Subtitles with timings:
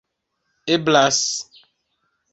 [0.75, 1.21] eblas